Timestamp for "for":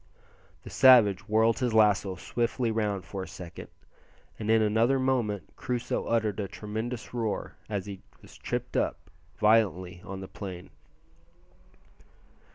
3.05-3.21